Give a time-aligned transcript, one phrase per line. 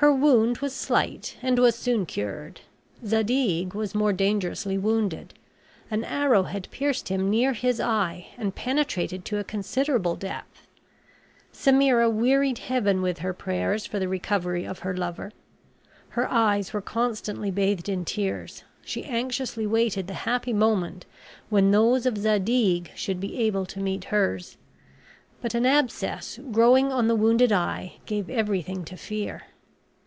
[0.00, 2.60] Her wound was slight and was soon cured.
[3.04, 5.32] Zadig was more dangerously wounded;
[5.90, 10.66] an arrow had pierced him near his eye, and penetrated to a considerable depth.
[11.50, 15.32] Semira wearied Heaven with her prayers for the recovery of her lover.
[16.10, 21.06] Her eyes were constantly bathed in tears; she anxiously waited the happy moment
[21.48, 24.58] when those of Zadig should be able to meet hers;
[25.40, 29.44] but an abscess growing on the wounded eye gave everything to fear.